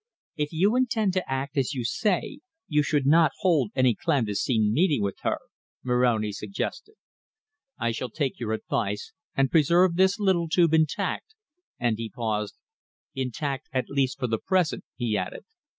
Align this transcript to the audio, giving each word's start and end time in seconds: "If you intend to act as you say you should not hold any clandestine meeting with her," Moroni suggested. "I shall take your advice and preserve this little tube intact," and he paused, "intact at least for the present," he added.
"If 0.35 0.51
you 0.51 0.75
intend 0.75 1.13
to 1.13 1.31
act 1.31 1.59
as 1.59 1.75
you 1.75 1.85
say 1.85 2.39
you 2.67 2.81
should 2.81 3.05
not 3.05 3.33
hold 3.41 3.69
any 3.75 3.93
clandestine 3.93 4.73
meeting 4.73 5.03
with 5.03 5.17
her," 5.21 5.37
Moroni 5.83 6.31
suggested. 6.31 6.95
"I 7.77 7.91
shall 7.91 8.09
take 8.09 8.39
your 8.39 8.53
advice 8.53 9.13
and 9.37 9.51
preserve 9.51 9.97
this 9.97 10.17
little 10.17 10.49
tube 10.49 10.73
intact," 10.73 11.35
and 11.79 11.99
he 11.99 12.09
paused, 12.09 12.55
"intact 13.13 13.69
at 13.71 13.89
least 13.91 14.17
for 14.17 14.25
the 14.25 14.39
present," 14.39 14.83
he 14.95 15.15
added. 15.15 15.45